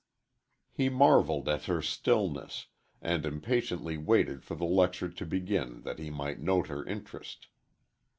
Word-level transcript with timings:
He 0.71 0.89
marveled 0.89 1.47
at 1.47 1.65
her 1.65 1.79
stillness, 1.79 2.65
and 3.03 3.23
impatiently 3.23 3.97
waited 3.99 4.43
for 4.43 4.55
the 4.55 4.65
lecture 4.65 5.09
to 5.09 5.25
begin 5.27 5.83
that 5.83 5.99
he 5.99 6.09
might 6.09 6.39
note 6.39 6.69
her 6.69 6.83
interest. 6.83 7.49